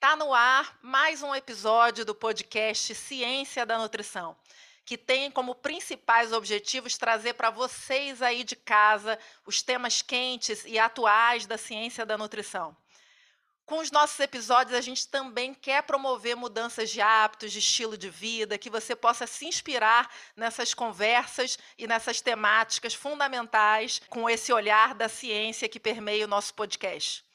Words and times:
Tá 0.00 0.14
no 0.14 0.32
ar 0.32 0.78
mais 0.80 1.24
um 1.24 1.34
episódio 1.34 2.04
do 2.04 2.14
podcast 2.14 2.94
Ciência 2.94 3.66
da 3.66 3.76
Nutrição, 3.76 4.36
que 4.84 4.96
tem 4.96 5.28
como 5.28 5.56
principais 5.56 6.32
objetivos 6.32 6.96
trazer 6.96 7.34
para 7.34 7.50
vocês 7.50 8.22
aí 8.22 8.44
de 8.44 8.54
casa 8.54 9.18
os 9.44 9.60
temas 9.60 10.00
quentes 10.00 10.64
e 10.64 10.78
atuais 10.78 11.46
da 11.46 11.58
ciência 11.58 12.06
da 12.06 12.16
nutrição. 12.16 12.76
Com 13.66 13.78
os 13.78 13.90
nossos 13.90 14.20
episódios, 14.20 14.78
a 14.78 14.80
gente 14.80 15.08
também 15.08 15.52
quer 15.52 15.82
promover 15.82 16.36
mudanças 16.36 16.90
de 16.90 17.00
hábitos, 17.00 17.50
de 17.50 17.58
estilo 17.58 17.98
de 17.98 18.08
vida, 18.08 18.56
que 18.56 18.70
você 18.70 18.94
possa 18.94 19.26
se 19.26 19.46
inspirar 19.46 20.08
nessas 20.36 20.72
conversas 20.72 21.58
e 21.76 21.88
nessas 21.88 22.20
temáticas 22.20 22.94
fundamentais 22.94 24.00
com 24.08 24.30
esse 24.30 24.52
olhar 24.52 24.94
da 24.94 25.08
ciência 25.08 25.68
que 25.68 25.80
permeia 25.80 26.24
o 26.24 26.28
nosso 26.28 26.54
podcast. 26.54 27.27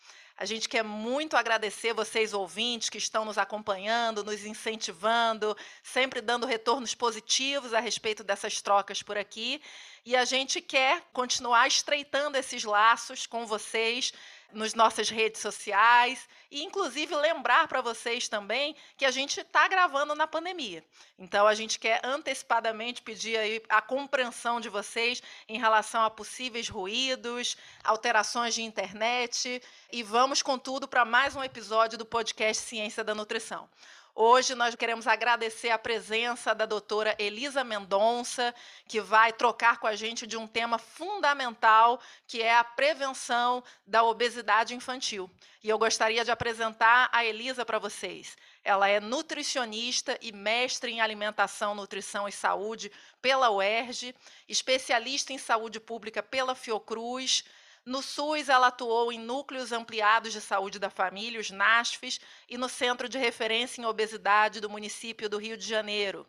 A 0.43 0.45
gente 0.45 0.67
quer 0.67 0.83
muito 0.83 1.37
agradecer 1.37 1.93
vocês, 1.93 2.33
ouvintes, 2.33 2.89
que 2.89 2.97
estão 2.97 3.23
nos 3.23 3.37
acompanhando, 3.37 4.25
nos 4.25 4.45
incentivando, 4.45 5.55
sempre 5.81 6.19
dando 6.19 6.45
retornos 6.45 6.93
positivos 6.93 7.73
a 7.73 7.79
respeito 7.79 8.25
dessas 8.25 8.61
trocas 8.61 9.01
por 9.01 9.17
aqui. 9.17 9.61
E 10.05 10.17
a 10.17 10.25
gente 10.25 10.59
quer 10.59 11.01
continuar 11.13 11.65
estreitando 11.65 12.37
esses 12.37 12.65
laços 12.65 13.25
com 13.25 13.45
vocês 13.45 14.11
nas 14.51 14.73
nossas 14.73 15.09
redes 15.09 15.41
sociais 15.41 16.27
e, 16.51 16.61
inclusive, 16.61 17.15
lembrar 17.15 17.69
para 17.69 17.79
vocês 17.79 18.27
também 18.27 18.75
que 18.97 19.05
a 19.05 19.11
gente 19.11 19.39
está 19.39 19.65
gravando 19.67 20.13
na 20.13 20.27
pandemia. 20.27 20.83
Então, 21.17 21.47
a 21.47 21.55
gente 21.55 21.79
quer 21.79 22.01
antecipadamente 22.03 23.01
pedir 23.01 23.63
a 23.69 23.81
compreensão 23.81 24.59
de 24.59 24.67
vocês 24.67 25.23
em 25.47 25.57
relação 25.57 26.03
a 26.03 26.09
possíveis 26.09 26.67
ruídos, 26.67 27.55
alterações 27.81 28.53
de 28.53 28.61
internet 28.61 29.61
e 29.89 30.03
vamos 30.03 30.41
com 30.41 30.59
tudo 30.59 30.85
para 30.85 31.05
mais 31.05 31.33
um 31.33 31.43
episódio 31.43 31.97
do 31.97 32.05
podcast 32.05 32.61
Ciência 32.61 33.05
da 33.05 33.15
Nutrição. 33.15 33.69
Hoje 34.15 34.53
nós 34.53 34.75
queremos 34.75 35.07
agradecer 35.07 35.71
a 35.71 35.77
presença 35.77 36.53
da 36.53 36.67
doutora 36.67 37.15
Elisa 37.17 37.63
Mendonça, 37.63 38.53
que 38.87 39.01
vai 39.01 39.33
trocar 39.33 39.79
com 39.79 39.87
a 39.87 39.95
gente 39.95 40.27
de 40.27 40.37
um 40.37 40.45
tema 40.45 40.77
fundamental, 40.77 41.99
que 42.27 42.39
é 42.39 42.55
a 42.55 42.63
prevenção 42.63 43.63
da 43.87 44.03
obesidade 44.03 44.75
infantil. 44.75 45.27
E 45.63 45.69
eu 45.69 45.79
gostaria 45.79 46.23
de 46.23 46.29
apresentar 46.29 47.09
a 47.11 47.25
Elisa 47.25 47.65
para 47.65 47.79
vocês. 47.79 48.37
Ela 48.63 48.87
é 48.87 48.99
nutricionista 48.99 50.15
e 50.21 50.31
mestre 50.31 50.91
em 50.91 51.01
alimentação, 51.01 51.73
nutrição 51.73 52.27
e 52.27 52.31
saúde 52.31 52.91
pela 53.19 53.49
UERJ, 53.49 54.13
especialista 54.47 55.33
em 55.33 55.39
saúde 55.39 55.79
pública 55.79 56.21
pela 56.21 56.53
Fiocruz, 56.53 57.43
no 57.85 58.01
SUS, 58.01 58.47
ela 58.47 58.67
atuou 58.67 59.11
em 59.11 59.19
núcleos 59.19 59.73
ampliados 59.73 60.31
de 60.31 60.39
saúde 60.39 60.79
da 60.79 60.89
família, 60.89 61.39
os 61.39 61.51
NASFs, 61.51 62.19
e 62.47 62.57
no 62.57 62.69
Centro 62.69 63.09
de 63.09 63.17
Referência 63.17 63.81
em 63.81 63.85
Obesidade 63.85 64.61
do 64.61 64.69
município 64.69 65.29
do 65.29 65.37
Rio 65.37 65.57
de 65.57 65.67
Janeiro. 65.67 66.25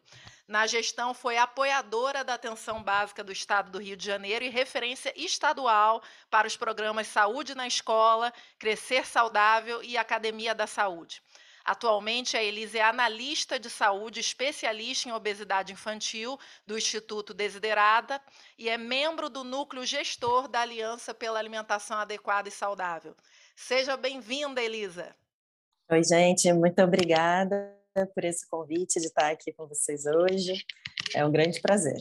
Na 0.49 0.67
gestão, 0.67 1.15
foi 1.15 1.39
apoiadora 1.39 2.25
da 2.25 2.35
atenção 2.35 2.83
básica 2.83 3.23
do 3.23 3.33
Estado 3.33 3.71
do 3.71 3.79
Rio 3.79 3.97
de 3.97 4.05
Janeiro 4.05 4.45
e 4.45 4.51
referência 4.51 5.13
estadual 5.17 6.03
para 6.29 6.47
os 6.47 6.57
programas 6.57 7.07
Saúde 7.07 7.55
na 7.55 7.67
Escola, 7.67 8.33
Crescer 8.59 9.07
Saudável 9.07 9.83
e 9.83 9.97
Academia 9.97 10.55
da 10.55 10.67
Saúde. 10.67 11.23
Atualmente, 11.65 12.37
a 12.37 12.43
Elise 12.43 12.79
é 12.79 12.83
analista 12.83 13.59
de 13.59 13.71
saúde, 13.71 14.21
especialista 14.21 15.09
em 15.09 15.13
obesidade 15.13 15.73
infantil 15.73 16.39
do 16.67 16.77
Instituto 16.77 17.33
Desiderada 17.33 18.21
e 18.59 18.69
é 18.69 18.77
membro 18.77 19.31
do 19.31 19.43
núcleo 19.43 19.87
gestor 19.87 20.47
da 20.47 20.61
Aliança 20.61 21.15
pela 21.15 21.39
Alimentação 21.39 21.97
Adequada 21.97 22.49
e 22.49 22.53
Saudável. 22.53 23.17
Seja 23.57 23.97
bem-vinda, 23.97 24.63
Elisa. 24.63 25.17
Oi, 25.91 26.05
gente, 26.05 26.53
muito 26.53 26.83
obrigada 26.83 27.75
por 28.15 28.25
esse 28.25 28.47
convite 28.47 29.01
de 29.01 29.07
estar 29.07 29.31
aqui 29.31 29.51
com 29.53 29.67
vocês 29.67 30.05
hoje. 30.05 30.65
É 31.15 31.25
um 31.25 31.31
grande 31.31 31.61
prazer. 31.63 31.97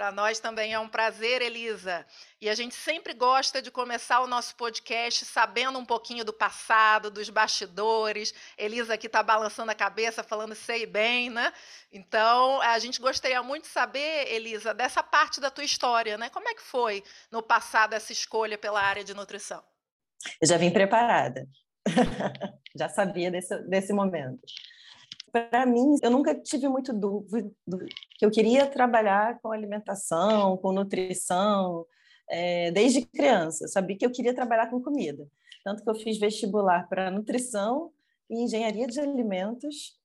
Para 0.00 0.12
nós 0.12 0.40
também 0.40 0.72
é 0.72 0.78
um 0.78 0.88
prazer, 0.88 1.42
Elisa. 1.42 2.06
E 2.40 2.48
a 2.48 2.54
gente 2.54 2.74
sempre 2.74 3.12
gosta 3.12 3.60
de 3.60 3.70
começar 3.70 4.20
o 4.20 4.26
nosso 4.26 4.56
podcast 4.56 5.26
sabendo 5.26 5.78
um 5.78 5.84
pouquinho 5.84 6.24
do 6.24 6.32
passado, 6.32 7.10
dos 7.10 7.28
bastidores. 7.28 8.32
Elisa 8.56 8.94
aqui 8.94 9.08
está 9.08 9.22
balançando 9.22 9.70
a 9.70 9.74
cabeça, 9.74 10.22
falando 10.22 10.54
sei 10.54 10.86
bem, 10.86 11.28
né? 11.28 11.52
Então, 11.92 12.62
a 12.62 12.78
gente 12.78 12.98
gostaria 12.98 13.42
muito 13.42 13.64
de 13.64 13.68
saber, 13.68 14.32
Elisa, 14.32 14.72
dessa 14.72 15.02
parte 15.02 15.38
da 15.38 15.50
tua 15.50 15.64
história, 15.64 16.16
né? 16.16 16.30
Como 16.30 16.48
é 16.48 16.54
que 16.54 16.62
foi 16.62 17.04
no 17.30 17.42
passado 17.42 17.92
essa 17.92 18.10
escolha 18.10 18.56
pela 18.56 18.80
área 18.80 19.04
de 19.04 19.12
nutrição? 19.12 19.62
Eu 20.40 20.48
já 20.48 20.56
vim 20.56 20.70
preparada. 20.70 21.46
já 22.74 22.88
sabia 22.88 23.30
desse, 23.30 23.54
desse 23.68 23.92
momento 23.92 24.40
para 25.32 25.66
mim, 25.66 25.96
eu 26.02 26.10
nunca 26.10 26.34
tive 26.34 26.68
muito 26.68 26.92
dúvida 26.92 27.50
que 28.18 28.24
eu 28.24 28.30
queria 28.30 28.66
trabalhar 28.66 29.38
com 29.40 29.52
alimentação, 29.52 30.56
com 30.56 30.72
nutrição, 30.72 31.86
é, 32.28 32.70
desde 32.70 33.06
criança. 33.06 33.64
Eu 33.64 33.68
sabia 33.68 33.96
que 33.96 34.06
eu 34.06 34.12
queria 34.12 34.34
trabalhar 34.34 34.70
com 34.70 34.82
comida. 34.82 35.26
Tanto 35.64 35.82
que 35.82 35.90
eu 35.90 35.94
fiz 35.94 36.18
vestibular 36.18 36.88
para 36.88 37.10
nutrição 37.10 37.90
e 38.30 38.42
engenharia 38.42 38.86
de 38.86 39.00
alimentos, 39.00 39.98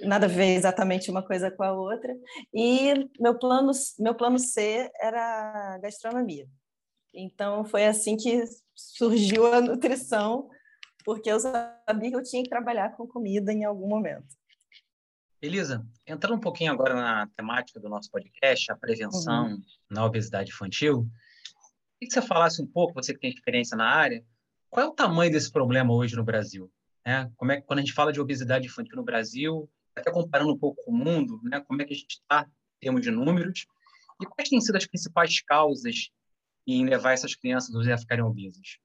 nada 0.00 0.26
a 0.26 0.28
ver 0.28 0.54
exatamente 0.54 1.10
uma 1.10 1.22
coisa 1.22 1.50
com 1.50 1.62
a 1.62 1.72
outra. 1.72 2.16
E 2.52 3.08
meu 3.20 3.38
plano, 3.38 3.72
meu 3.98 4.14
plano 4.14 4.38
C 4.38 4.90
era 5.00 5.78
gastronomia. 5.78 6.48
Então, 7.14 7.64
foi 7.64 7.86
assim 7.86 8.16
que 8.16 8.44
surgiu 8.74 9.46
a 9.46 9.60
nutrição, 9.60 10.50
porque 11.04 11.30
eu 11.30 11.40
sabia 11.40 12.10
que 12.10 12.16
eu 12.16 12.22
tinha 12.22 12.42
que 12.42 12.50
trabalhar 12.50 12.94
com 12.96 13.06
comida 13.06 13.52
em 13.52 13.64
algum 13.64 13.88
momento. 13.88 14.26
Elisa, 15.40 15.86
entrando 16.06 16.36
um 16.36 16.40
pouquinho 16.40 16.72
agora 16.72 16.94
na 16.94 17.26
temática 17.36 17.78
do 17.78 17.88
nosso 17.88 18.10
podcast, 18.10 18.72
a 18.72 18.76
prevenção 18.76 19.48
uhum. 19.48 19.62
na 19.90 20.04
obesidade 20.04 20.50
infantil, 20.50 21.08
queria 21.98 22.08
que 22.08 22.12
você 22.12 22.22
falasse 22.22 22.62
um 22.62 22.66
pouco, 22.66 22.94
você 22.94 23.12
que 23.12 23.20
tem 23.20 23.30
experiência 23.30 23.76
na 23.76 23.86
área, 23.86 24.24
qual 24.70 24.86
é 24.86 24.88
o 24.88 24.94
tamanho 24.94 25.30
desse 25.30 25.50
problema 25.50 25.92
hoje 25.92 26.16
no 26.16 26.24
Brasil? 26.24 26.70
Né? 27.04 27.30
Como 27.36 27.52
é 27.52 27.60
que, 27.60 27.66
quando 27.66 27.78
a 27.78 27.82
gente 27.82 27.92
fala 27.92 28.12
de 28.12 28.20
obesidade 28.20 28.66
infantil 28.66 28.96
no 28.96 29.04
Brasil, 29.04 29.70
até 29.94 30.10
comparando 30.10 30.52
um 30.52 30.58
pouco 30.58 30.82
com 30.84 30.90
o 30.90 30.96
mundo, 30.96 31.40
né? 31.42 31.60
como 31.60 31.80
é 31.82 31.84
que 31.84 31.92
a 31.92 31.96
gente 31.96 32.12
está 32.12 32.42
em 32.42 32.80
termos 32.80 33.02
de 33.02 33.10
números, 33.10 33.66
e 34.20 34.26
quais 34.26 34.48
têm 34.48 34.60
sido 34.60 34.76
as 34.76 34.86
principais 34.86 35.40
causas 35.42 36.10
em 36.66 36.84
levar 36.86 37.12
essas 37.12 37.34
crianças 37.34 37.74
a 37.74 37.98
ficarem 37.98 38.24
obesas? 38.24 38.78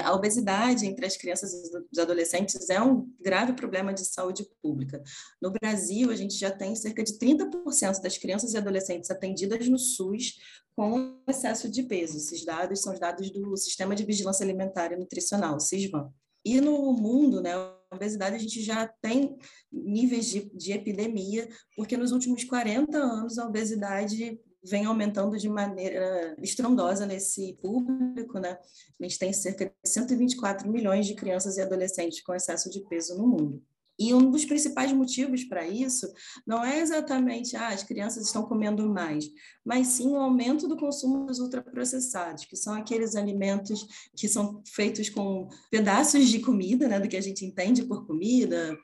A 0.00 0.14
obesidade 0.14 0.86
entre 0.86 1.06
as 1.06 1.16
crianças 1.16 1.52
e 1.52 1.70
os 1.92 1.98
adolescentes 1.98 2.68
é 2.70 2.80
um 2.80 3.10
grave 3.20 3.52
problema 3.52 3.92
de 3.92 4.04
saúde 4.04 4.46
pública. 4.62 5.02
No 5.40 5.50
Brasil, 5.50 6.10
a 6.10 6.16
gente 6.16 6.34
já 6.34 6.50
tem 6.50 6.74
cerca 6.74 7.02
de 7.02 7.18
30% 7.18 8.00
das 8.00 8.18
crianças 8.18 8.54
e 8.54 8.58
adolescentes 8.58 9.10
atendidas 9.10 9.68
no 9.68 9.78
SUS 9.78 10.38
com 10.74 11.20
excesso 11.28 11.68
de 11.68 11.82
peso. 11.82 12.16
Esses 12.16 12.44
dados 12.44 12.80
são 12.80 12.92
os 12.92 13.00
dados 13.00 13.30
do 13.30 13.56
Sistema 13.56 13.94
de 13.94 14.04
Vigilância 14.04 14.44
Alimentar 14.44 14.92
e 14.92 14.96
Nutricional, 14.96 15.60
SISVAN. 15.60 16.12
E 16.44 16.60
no 16.60 16.92
mundo, 16.92 17.42
né, 17.42 17.52
a 17.54 17.76
obesidade 17.94 18.36
a 18.36 18.38
gente 18.38 18.62
já 18.62 18.86
tem 18.86 19.36
níveis 19.70 20.26
de, 20.26 20.50
de 20.54 20.72
epidemia, 20.72 21.48
porque 21.76 21.96
nos 21.96 22.12
últimos 22.12 22.44
40 22.44 22.96
anos 22.96 23.38
a 23.38 23.46
obesidade 23.46 24.40
vem 24.62 24.84
aumentando 24.84 25.38
de 25.38 25.48
maneira 25.48 26.36
estrondosa 26.38 27.06
nesse 27.06 27.54
público, 27.62 28.38
né? 28.38 28.58
A 29.00 29.02
gente 29.02 29.18
tem 29.18 29.32
cerca 29.32 29.66
de 29.66 29.90
124 29.90 30.70
milhões 30.70 31.06
de 31.06 31.14
crianças 31.14 31.56
e 31.56 31.62
adolescentes 31.62 32.22
com 32.22 32.34
excesso 32.34 32.70
de 32.70 32.80
peso 32.88 33.16
no 33.16 33.26
mundo. 33.26 33.62
E 34.00 34.14
um 34.14 34.30
dos 34.30 34.46
principais 34.46 34.90
motivos 34.94 35.44
para 35.44 35.68
isso 35.68 36.10
não 36.46 36.64
é 36.64 36.80
exatamente 36.80 37.54
ah, 37.54 37.68
as 37.68 37.82
crianças 37.82 38.24
estão 38.24 38.44
comendo 38.44 38.88
mais, 38.88 39.26
mas 39.62 39.88
sim 39.88 40.08
o 40.08 40.16
aumento 40.16 40.66
do 40.66 40.78
consumo 40.78 41.26
dos 41.26 41.38
ultraprocessados, 41.38 42.46
que 42.46 42.56
são 42.56 42.72
aqueles 42.72 43.14
alimentos 43.14 43.86
que 44.16 44.26
são 44.26 44.62
feitos 44.66 45.10
com 45.10 45.48
pedaços 45.70 46.28
de 46.30 46.40
comida, 46.40 46.88
né, 46.88 46.98
do 46.98 47.08
que 47.08 47.16
a 47.16 47.20
gente 47.20 47.44
entende 47.44 47.82
por 47.82 48.06
comida, 48.06 48.74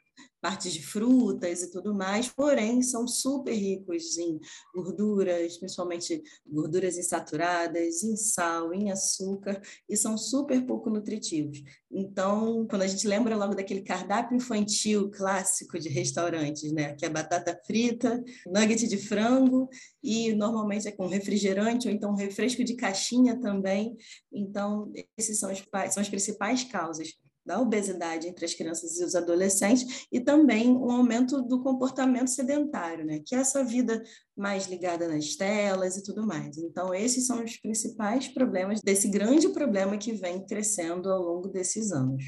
partes 0.41 0.73
de 0.73 0.81
frutas 0.81 1.63
e 1.63 1.71
tudo 1.73 1.93
mais, 1.93 2.29
porém 2.29 2.81
são 2.81 3.09
super 3.09 3.53
ricos 3.53 4.17
em 4.17 4.39
gorduras, 4.75 5.57
principalmente 5.59 6.23
gorduras 6.47 6.97
insaturadas, 6.97 8.05
em 8.05 8.17
sal, 8.17 8.73
em 8.73 8.93
açúcar, 8.93 9.61
e 9.89 9.97
são 9.97 10.17
super 10.17 10.65
pouco 10.65 10.89
nutritivos. 10.89 11.63
Então, 11.91 12.67
quando 12.69 12.83
a 12.83 12.87
gente 12.87 13.09
lembra 13.09 13.37
logo 13.37 13.55
daquele 13.55 13.83
cardápio 13.83 14.37
infantil 14.37 15.11
clássico 15.11 15.79
de 15.81 15.89
restaurantes, 15.89 16.71
né, 16.71 16.95
que 16.95 17.05
é 17.05 17.09
batata 17.09 17.59
frita, 17.67 18.23
nugget 18.47 18.87
de 18.87 18.99
frango 18.99 19.69
e 20.03 20.33
normalmente 20.33 20.87
é 20.87 20.93
com 20.93 21.09
refrigerante 21.09 21.89
ou 21.89 21.95
então 21.95 22.15
refresco 22.15 22.63
de 22.63 22.77
caixinha 22.77 23.41
também. 23.41 23.97
Então, 24.33 24.93
esses 25.19 25.41
são, 25.41 25.51
os, 25.51 25.59
são 25.91 26.01
as 26.01 26.09
principais 26.09 26.63
causas 26.63 27.17
da 27.47 27.61
obesidade 27.61 28.27
entre 28.27 28.45
as 28.45 28.55
crianças 28.55 28.99
e 28.99 29.05
os 29.05 29.15
adolescentes 29.15 30.07
e 30.11 30.21
também 30.21 30.69
um 30.71 30.91
aumento 30.91 31.41
do 31.43 31.63
comportamento 31.63 32.29
sedentário, 32.29 33.05
né? 33.05 33.21
Que 33.25 33.37
é 33.37 33.39
essa 33.39 33.65
vida 33.65 34.03
mais 34.37 34.67
ligada 34.67 35.07
nas 35.07 35.37
telas 35.37 35.97
e 35.97 36.03
tudo 36.03 36.27
mais. 36.27 36.59
Então, 36.59 36.93
esses 36.93 37.27
são 37.27 37.43
os 37.43 37.57
principais 37.57 38.29
problemas 38.29 38.81
desse 38.81 39.09
grande 39.09 39.49
problema 39.51 39.97
que 39.97 40.13
vem 40.13 40.45
crescendo 40.45 41.11
ao 41.11 41.23
longo 41.23 41.49
desses 41.49 41.93
anos. 41.93 42.25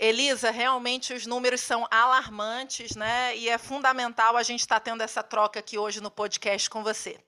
Elisa, 0.00 0.50
realmente 0.50 1.12
os 1.12 1.26
números 1.26 1.60
são 1.60 1.86
alarmantes, 1.90 2.96
né? 2.96 3.36
E 3.36 3.48
é 3.48 3.58
fundamental 3.58 4.36
a 4.36 4.42
gente 4.42 4.60
estar 4.60 4.80
tá 4.80 4.84
tendo 4.90 5.02
essa 5.02 5.22
troca 5.22 5.60
aqui 5.60 5.78
hoje 5.78 6.00
no 6.00 6.10
podcast 6.10 6.68
com 6.70 6.82
você. 6.82 7.18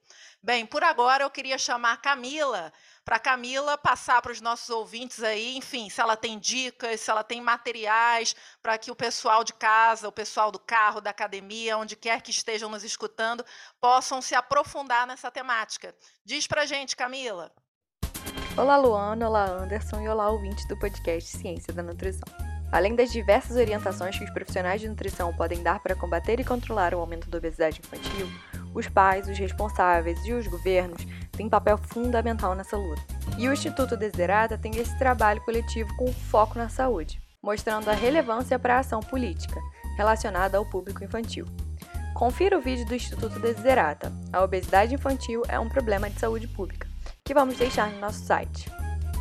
Bem, 0.43 0.65
por 0.65 0.83
agora 0.83 1.23
eu 1.23 1.29
queria 1.29 1.57
chamar 1.57 1.93
a 1.93 1.97
Camila 1.97 2.73
para 3.05 3.19
Camila 3.19 3.77
passar 3.77 4.19
para 4.19 4.31
os 4.31 4.41
nossos 4.41 4.67
ouvintes 4.71 5.21
aí, 5.21 5.55
enfim, 5.55 5.89
se 5.91 6.01
ela 6.01 6.17
tem 6.17 6.39
dicas, 6.39 6.99
se 6.99 7.11
ela 7.11 7.23
tem 7.23 7.39
materiais 7.39 8.35
para 8.63 8.79
que 8.79 8.89
o 8.89 8.95
pessoal 8.95 9.43
de 9.43 9.53
casa, 9.53 10.07
o 10.07 10.11
pessoal 10.11 10.51
do 10.51 10.57
carro, 10.57 10.99
da 10.99 11.11
academia, 11.11 11.77
onde 11.77 11.95
quer 11.95 12.19
que 12.23 12.31
estejam 12.31 12.67
nos 12.67 12.83
escutando, 12.83 13.45
possam 13.79 14.23
se 14.23 14.33
aprofundar 14.33 15.05
nessa 15.05 15.29
temática. 15.29 15.95
Diz 16.25 16.47
para 16.47 16.65
gente, 16.65 16.95
Camila. 16.95 17.51
Olá, 18.57 18.75
Luana, 18.75 19.29
olá, 19.29 19.45
Anderson 19.45 20.01
e 20.01 20.09
olá, 20.09 20.27
ouvintes 20.29 20.67
do 20.67 20.79
podcast 20.79 21.37
Ciência 21.37 21.71
da 21.71 21.83
Nutrição. 21.83 22.25
Além 22.71 22.95
das 22.95 23.11
diversas 23.11 23.55
orientações 23.55 24.17
que 24.17 24.23
os 24.23 24.31
profissionais 24.31 24.81
de 24.81 24.89
nutrição 24.89 25.31
podem 25.35 25.61
dar 25.61 25.79
para 25.79 25.95
combater 25.95 26.39
e 26.39 26.43
controlar 26.43 26.95
o 26.95 26.99
aumento 26.99 27.29
da 27.29 27.37
obesidade 27.37 27.79
infantil, 27.79 28.27
os 28.73 28.89
pais, 28.89 29.29
os 29.29 29.37
responsáveis 29.37 30.19
e 30.25 30.33
os 30.33 30.47
governos 30.47 31.05
têm 31.35 31.49
papel 31.49 31.77
fundamental 31.77 32.55
nessa 32.55 32.77
luta. 32.77 33.01
E 33.37 33.47
o 33.47 33.53
Instituto 33.53 33.95
Desiderata 33.97 34.57
tem 34.57 34.75
esse 34.77 34.97
trabalho 34.97 35.41
coletivo 35.41 35.95
com 35.95 36.11
foco 36.11 36.57
na 36.57 36.69
saúde, 36.69 37.21
mostrando 37.43 37.89
a 37.89 37.93
relevância 37.93 38.57
para 38.57 38.77
a 38.77 38.79
ação 38.79 39.01
política 39.01 39.59
relacionada 39.97 40.57
ao 40.57 40.65
público 40.65 41.03
infantil. 41.03 41.45
Confira 42.13 42.57
o 42.57 42.61
vídeo 42.61 42.85
do 42.85 42.95
Instituto 42.95 43.37
Desiderata. 43.39 44.13
A 44.31 44.41
obesidade 44.41 44.95
infantil 44.95 45.43
é 45.47 45.59
um 45.59 45.67
problema 45.67 46.09
de 46.09 46.17
saúde 46.19 46.47
pública, 46.47 46.87
que 47.23 47.33
vamos 47.33 47.57
deixar 47.57 47.91
no 47.91 47.99
nosso 47.99 48.23
site. 48.23 48.71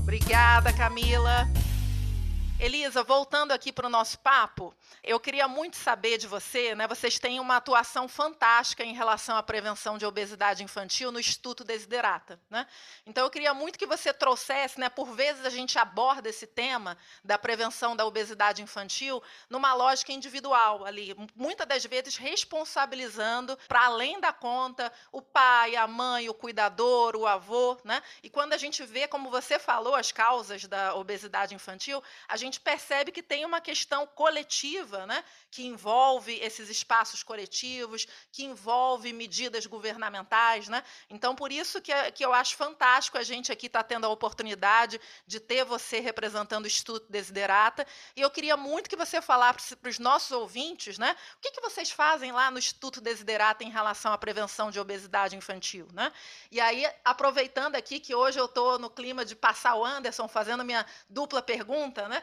Obrigada, 0.00 0.72
Camila. 0.72 1.48
Elisa, 2.60 3.04
voltando 3.04 3.52
aqui 3.52 3.72
para 3.72 3.86
o 3.86 3.90
nosso 3.90 4.18
papo, 4.18 4.74
eu 5.04 5.20
queria 5.20 5.46
muito 5.46 5.76
saber 5.76 6.18
de 6.18 6.26
você, 6.26 6.74
né? 6.74 6.88
Vocês 6.88 7.16
têm 7.16 7.38
uma 7.38 7.54
atuação 7.54 8.08
fantástica 8.08 8.82
em 8.82 8.92
relação 8.92 9.36
à 9.36 9.42
prevenção 9.44 9.96
de 9.96 10.04
obesidade 10.04 10.64
infantil 10.64 11.12
no 11.12 11.20
Instituto 11.20 11.62
Desiderata, 11.62 12.40
né? 12.50 12.66
Então 13.06 13.24
eu 13.24 13.30
queria 13.30 13.54
muito 13.54 13.78
que 13.78 13.86
você 13.86 14.12
trouxesse, 14.12 14.80
né? 14.80 14.88
Por 14.88 15.12
vezes 15.12 15.46
a 15.46 15.50
gente 15.50 15.78
aborda 15.78 16.28
esse 16.28 16.48
tema 16.48 16.98
da 17.22 17.38
prevenção 17.38 17.94
da 17.94 18.04
obesidade 18.04 18.60
infantil 18.60 19.22
numa 19.48 19.72
lógica 19.72 20.10
individual 20.10 20.84
ali, 20.84 21.14
muitas 21.36 21.66
das 21.66 21.84
vezes 21.84 22.16
responsabilizando 22.16 23.56
para 23.68 23.86
além 23.86 24.18
da 24.18 24.32
conta 24.32 24.92
o 25.12 25.22
pai, 25.22 25.76
a 25.76 25.86
mãe, 25.86 26.28
o 26.28 26.34
cuidador, 26.34 27.14
o 27.14 27.24
avô, 27.24 27.78
né? 27.84 28.02
E 28.20 28.28
quando 28.28 28.52
a 28.52 28.58
gente 28.58 28.84
vê, 28.84 29.06
como 29.06 29.30
você 29.30 29.60
falou, 29.60 29.94
as 29.94 30.10
causas 30.10 30.64
da 30.64 30.96
obesidade 30.96 31.54
infantil, 31.54 32.02
a 32.26 32.36
gente 32.36 32.47
gente 32.48 32.60
percebe 32.60 33.12
que 33.12 33.22
tem 33.22 33.44
uma 33.44 33.60
questão 33.60 34.06
coletiva, 34.06 35.06
né, 35.06 35.22
que 35.50 35.64
envolve 35.64 36.38
esses 36.40 36.68
espaços 36.68 37.22
coletivos, 37.22 38.06
que 38.32 38.44
envolve 38.44 39.12
medidas 39.12 39.66
governamentais. 39.66 40.68
Né? 40.68 40.82
Então, 41.08 41.34
por 41.34 41.52
isso 41.52 41.80
que, 41.80 41.92
é, 41.92 42.10
que 42.10 42.24
eu 42.24 42.32
acho 42.32 42.56
fantástico 42.56 43.18
a 43.18 43.22
gente 43.22 43.52
aqui 43.52 43.66
estar 43.66 43.82
tá 43.82 43.88
tendo 43.88 44.06
a 44.06 44.08
oportunidade 44.08 45.00
de 45.26 45.38
ter 45.38 45.64
você 45.64 46.00
representando 46.00 46.64
o 46.64 46.66
Instituto 46.66 47.06
Desiderata. 47.10 47.86
E 48.16 48.20
eu 48.20 48.30
queria 48.30 48.56
muito 48.56 48.88
que 48.88 48.96
você 48.96 49.20
falasse 49.20 49.76
para 49.76 49.90
os 49.90 49.98
nossos 49.98 50.30
ouvintes 50.30 50.98
né, 50.98 51.14
o 51.36 51.40
que, 51.40 51.52
que 51.52 51.60
vocês 51.60 51.90
fazem 51.90 52.32
lá 52.32 52.50
no 52.50 52.58
Instituto 52.58 53.00
Desiderata 53.00 53.62
em 53.62 53.70
relação 53.70 54.12
à 54.12 54.18
prevenção 54.18 54.70
de 54.70 54.80
obesidade 54.80 55.36
infantil. 55.36 55.86
Né? 55.92 56.12
E 56.50 56.60
aí, 56.60 56.86
aproveitando 57.04 57.76
aqui 57.76 58.00
que 58.00 58.14
hoje 58.14 58.40
eu 58.40 58.46
estou 58.46 58.78
no 58.78 58.88
clima 58.88 59.24
de 59.24 59.36
passar 59.36 59.74
o 59.74 59.84
Anderson 59.84 60.26
fazendo 60.26 60.64
minha 60.64 60.84
dupla 61.08 61.42
pergunta, 61.42 62.08
né? 62.08 62.22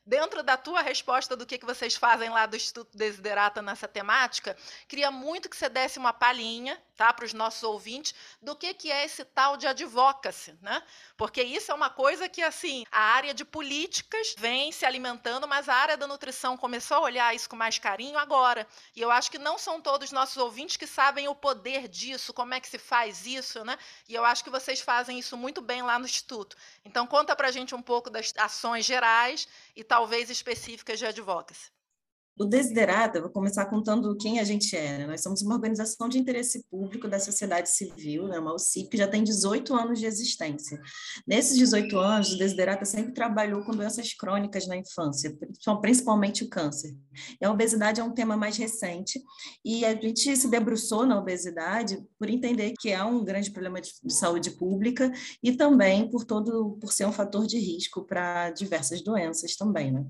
dentro 0.05 0.43
da 0.43 0.57
tua 0.57 0.81
resposta 0.81 1.35
do 1.35 1.45
que, 1.45 1.57
que 1.57 1.65
vocês 1.65 1.95
fazem 1.95 2.29
lá 2.29 2.45
do 2.45 2.55
Instituto 2.55 2.97
Desiderata 2.97 3.61
nessa 3.61 3.87
temática, 3.87 4.57
queria 4.87 5.11
muito 5.11 5.49
que 5.49 5.55
você 5.55 5.69
desse 5.69 5.99
uma 5.99 6.13
palhinha 6.13 6.81
tá, 6.95 7.11
para 7.11 7.25
os 7.25 7.33
nossos 7.33 7.63
ouvintes 7.63 8.13
do 8.41 8.55
que, 8.55 8.73
que 8.73 8.91
é 8.91 9.05
esse 9.05 9.25
tal 9.25 9.57
de 9.57 9.65
advocacy, 9.65 10.55
né? 10.61 10.83
Porque 11.17 11.41
isso 11.41 11.71
é 11.71 11.73
uma 11.73 11.89
coisa 11.89 12.29
que, 12.29 12.41
assim, 12.41 12.85
a 12.91 12.99
área 12.99 13.33
de 13.33 13.43
políticas 13.43 14.35
vem 14.37 14.71
se 14.71 14.85
alimentando, 14.85 15.47
mas 15.47 15.67
a 15.67 15.73
área 15.73 15.97
da 15.97 16.05
nutrição 16.05 16.55
começou 16.55 16.97
a 16.97 17.01
olhar 17.01 17.35
isso 17.35 17.49
com 17.49 17.55
mais 17.55 17.79
carinho 17.79 18.17
agora. 18.17 18.67
E 18.95 19.01
eu 19.01 19.09
acho 19.09 19.31
que 19.31 19.39
não 19.39 19.57
são 19.57 19.81
todos 19.81 20.09
os 20.09 20.11
nossos 20.11 20.37
ouvintes 20.37 20.77
que 20.77 20.85
sabem 20.85 21.27
o 21.27 21.35
poder 21.35 21.87
disso, 21.87 22.33
como 22.33 22.53
é 22.53 22.59
que 22.59 22.67
se 22.67 22.77
faz 22.77 23.25
isso, 23.25 23.63
né? 23.65 23.77
E 24.07 24.13
eu 24.13 24.23
acho 24.23 24.43
que 24.43 24.49
vocês 24.49 24.79
fazem 24.79 25.17
isso 25.17 25.35
muito 25.35 25.59
bem 25.59 25.81
lá 25.81 25.97
no 25.97 26.05
Instituto. 26.05 26.55
Então, 26.85 27.07
conta 27.07 27.35
para 27.35 27.47
a 27.47 27.51
gente 27.51 27.73
um 27.73 27.81
pouco 27.81 28.09
das 28.09 28.31
ações 28.37 28.85
gerais 28.85 29.47
e 29.75 29.83
talvez 29.91 30.29
específicas 30.29 30.99
de 30.99 31.05
advocacy. 31.05 31.69
O 32.37 32.45
Desiderata, 32.45 33.21
vou 33.21 33.29
começar 33.29 33.65
contando 33.65 34.15
quem 34.17 34.39
a 34.39 34.43
gente 34.43 34.75
é. 34.75 34.99
Né? 34.99 35.07
Nós 35.07 35.21
somos 35.21 35.41
uma 35.41 35.53
organização 35.53 36.07
de 36.07 36.17
interesse 36.17 36.63
público 36.71 37.07
da 37.07 37.19
sociedade 37.19 37.69
civil, 37.69 38.27
né? 38.27 38.39
uma 38.39 38.55
UCIP, 38.55 38.89
que 38.89 38.97
já 38.97 39.07
tem 39.07 39.23
18 39.23 39.75
anos 39.75 39.99
de 39.99 40.05
existência. 40.05 40.81
Nesses 41.27 41.57
18 41.57 41.97
anos, 41.99 42.33
o 42.33 42.37
Desiderata 42.37 42.85
sempre 42.85 43.13
trabalhou 43.13 43.63
com 43.63 43.71
doenças 43.71 44.13
crônicas 44.13 44.65
na 44.65 44.77
infância, 44.77 45.37
principalmente 45.81 46.43
o 46.43 46.49
câncer. 46.49 46.95
E 47.39 47.45
a 47.45 47.51
obesidade 47.51 47.99
é 47.99 48.03
um 48.03 48.13
tema 48.13 48.37
mais 48.37 48.57
recente, 48.57 49.21
e 49.63 49.85
a 49.85 49.93
gente 49.93 50.35
se 50.35 50.47
debruçou 50.49 51.05
na 51.05 51.19
obesidade 51.19 52.01
por 52.17 52.29
entender 52.29 52.73
que 52.79 52.89
é 52.89 53.03
um 53.03 53.23
grande 53.23 53.51
problema 53.51 53.81
de 53.81 53.91
saúde 54.07 54.51
pública 54.51 55.11
e 55.43 55.51
também 55.51 56.09
por 56.09 56.23
todo 56.23 56.77
por 56.79 56.91
ser 56.91 57.05
um 57.05 57.11
fator 57.11 57.45
de 57.45 57.59
risco 57.59 58.05
para 58.05 58.49
diversas 58.51 59.03
doenças 59.03 59.55
também, 59.55 59.91
né? 59.91 60.05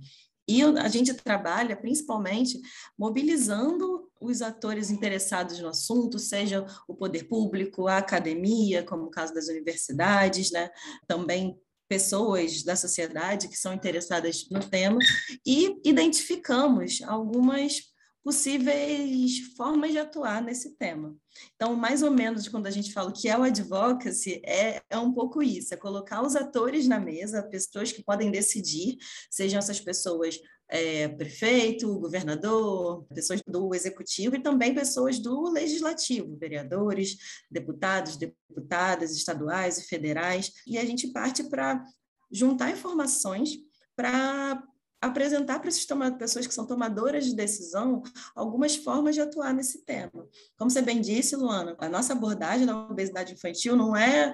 E 0.52 0.62
a 0.64 0.90
gente 0.90 1.14
trabalha 1.14 1.78
principalmente 1.78 2.60
mobilizando 2.98 4.10
os 4.20 4.42
atores 4.42 4.92
interessados 4.92 5.58
no 5.60 5.70
assunto, 5.70 6.20
seja 6.20 6.66
o 6.90 6.94
poder 6.94 7.24
público, 7.24 7.88
a 7.88 8.00
academia, 8.00 8.84
como 8.84 9.06
o 9.06 9.10
caso 9.10 9.34
das 9.34 9.48
universidades, 9.48 10.52
né? 10.52 10.70
também 11.08 11.58
pessoas 11.88 12.64
da 12.64 12.76
sociedade 12.76 13.48
que 13.48 13.58
são 13.58 13.74
interessadas 13.74 14.48
no 14.50 14.60
tema, 14.60 15.00
e 15.46 15.80
identificamos 15.86 17.02
algumas 17.04 17.91
possíveis 18.24 19.40
formas 19.58 19.92
de 19.92 19.98
atuar 19.98 20.42
nesse 20.42 20.76
tema. 20.76 21.16
Então, 21.56 21.76
mais 21.76 22.04
ou 22.04 22.12
menos 22.12 22.48
quando 22.48 22.68
a 22.68 22.72
gente 22.72 22.94
fala 22.94 23.12
que 23.12 23.28
é 23.28 23.38
o 23.38 23.44
advocacy, 23.44 24.42
é, 24.46 24.82
é 24.90 24.98
um 24.98 25.12
pouco 25.12 25.42
isso, 25.42 25.74
é 25.74 25.78
colocar 25.78 26.22
os 26.22 26.36
atores 26.36 26.88
na 26.88 27.00
mesa, 27.00 27.44
pessoas 27.44 27.92
que 27.92 28.04
podem 28.04 28.30
decidir, 28.30 28.98
sejam 29.30 29.60
essas 29.60 29.80
pessoas 29.80 30.40
é, 30.72 31.10
prefeito, 31.10 32.00
governador, 32.00 33.06
pessoas 33.14 33.42
do 33.46 33.76
executivo 33.76 34.36
e 34.36 34.42
também 34.42 34.74
pessoas 34.74 35.20
do 35.20 35.50
legislativo, 35.50 36.38
vereadores, 36.38 37.18
deputados, 37.50 38.16
deputadas 38.16 39.12
estaduais 39.12 39.80
e 39.80 39.88
federais. 39.88 40.52
E 40.66 40.78
a 40.78 40.86
gente 40.86 41.12
parte 41.12 41.44
para 41.44 41.84
juntar 42.32 42.72
informações 42.72 43.58
para 43.96 44.64
apresentar 45.02 45.60
para 45.60 45.70
essas 45.70 45.86
pessoas 46.18 46.48
que 46.48 46.54
são 46.54 46.68
tomadoras 46.68 47.26
de 47.26 47.36
decisão 47.36 48.04
algumas 48.36 48.76
formas 48.76 49.16
de 49.16 49.22
atuar 49.22 49.54
nesse 49.54 49.84
tema. 49.84 50.28
Como 50.56 50.70
você 50.70 50.82
bem 50.82 51.02
disse, 51.02 51.36
Luana, 51.36 51.76
a 51.80 51.90
nossa 51.90 52.14
abordagem 52.14 52.68
da 52.68 52.78
obesidade 52.88 53.34
infantil 53.34 53.76
não 53.76 53.96
é 53.96 54.34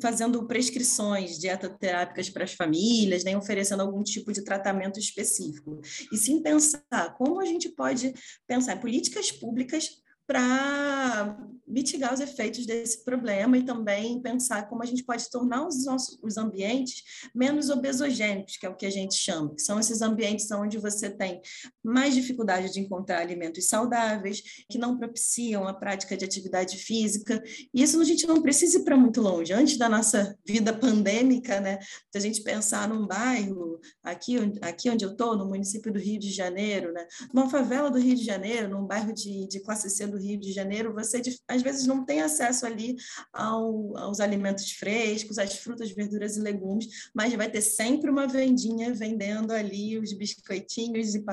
fazendo 0.00 0.44
prescrições 0.46 1.38
dietoterápicas 1.38 2.28
para 2.28 2.44
as 2.44 2.52
famílias, 2.52 3.22
nem 3.22 3.36
oferecendo 3.36 3.82
algum 3.82 4.02
tipo 4.02 4.32
de 4.32 4.42
tratamento 4.42 4.98
específico. 4.98 5.80
E 6.12 6.16
sim 6.16 6.42
pensar 6.42 7.14
como 7.16 7.40
a 7.40 7.44
gente 7.44 7.68
pode 7.68 8.12
pensar 8.46 8.80
políticas 8.80 9.30
públicas 9.30 10.02
para 10.26 11.36
mitigar 11.66 12.14
os 12.14 12.20
efeitos 12.20 12.64
desse 12.64 13.04
problema 13.04 13.58
e 13.58 13.64
também 13.64 14.20
pensar 14.20 14.68
como 14.68 14.82
a 14.82 14.86
gente 14.86 15.04
pode 15.04 15.28
tornar 15.30 15.66
os 15.66 15.84
nossos 15.84 16.18
os 16.22 16.36
ambientes 16.36 17.02
menos 17.34 17.70
obesogênicos, 17.70 18.56
que 18.56 18.66
é 18.66 18.68
o 18.68 18.76
que 18.76 18.86
a 18.86 18.90
gente 18.90 19.14
chama, 19.14 19.54
que 19.54 19.62
são 19.62 19.78
esses 19.78 20.00
ambientes 20.00 20.50
onde 20.50 20.78
você 20.78 21.10
tem 21.10 21.40
mais 21.82 22.14
dificuldade 22.14 22.72
de 22.72 22.80
encontrar 22.80 23.20
alimentos 23.20 23.68
saudáveis, 23.68 24.42
que 24.70 24.78
não 24.78 24.96
propiciam 24.96 25.66
a 25.66 25.74
prática 25.74 26.16
de 26.16 26.24
atividade 26.24 26.76
física. 26.76 27.42
E 27.74 27.82
isso 27.82 28.00
a 28.00 28.04
gente 28.04 28.26
não 28.26 28.40
precisa 28.40 28.78
ir 28.78 28.84
para 28.84 28.96
muito 28.96 29.20
longe. 29.20 29.52
Antes 29.52 29.76
da 29.76 29.88
nossa 29.88 30.36
vida 30.46 30.72
pandêmica, 30.72 31.60
né, 31.60 31.78
se 31.80 32.18
a 32.18 32.20
gente 32.20 32.42
pensar 32.42 32.88
num 32.88 33.06
bairro, 33.06 33.80
aqui, 34.02 34.36
aqui 34.62 34.90
onde 34.90 35.04
eu 35.04 35.12
estou, 35.12 35.36
no 35.36 35.46
município 35.46 35.92
do 35.92 35.98
Rio 35.98 36.18
de 36.18 36.30
Janeiro, 36.30 36.92
né, 36.92 37.06
numa 37.32 37.50
favela 37.50 37.90
do 37.90 37.98
Rio 37.98 38.14
de 38.14 38.24
Janeiro, 38.24 38.68
num 38.68 38.86
bairro 38.86 39.12
de, 39.12 39.46
de 39.48 39.60
classe 39.60 39.90
C 39.90 40.06
do 40.16 40.22
Rio 40.22 40.38
de 40.40 40.52
Janeiro, 40.52 40.94
você 40.94 41.20
às 41.48 41.62
vezes 41.62 41.86
não 41.86 42.04
tem 42.04 42.22
acesso 42.22 42.66
ali 42.66 42.96
ao, 43.32 43.96
aos 43.96 44.20
alimentos 44.20 44.72
frescos, 44.72 45.38
às 45.38 45.58
frutas, 45.58 45.90
verduras 45.90 46.36
e 46.36 46.40
legumes, 46.40 47.10
mas 47.14 47.34
vai 47.34 47.50
ter 47.50 47.60
sempre 47.60 48.10
uma 48.10 48.26
vendinha 48.26 48.92
vendendo 48.94 49.52
ali 49.52 49.98
os 49.98 50.12
biscoitinhos 50.12 51.12
de, 51.12 51.24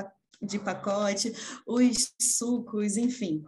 de 0.42 0.58
pacote, 0.58 1.32
os 1.66 2.12
sucos, 2.20 2.96
enfim, 2.96 3.44